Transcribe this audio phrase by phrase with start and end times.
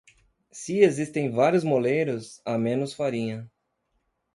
[0.51, 3.47] Se existem vários moleiros, há menos farinha.